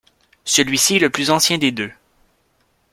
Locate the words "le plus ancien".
0.99-1.59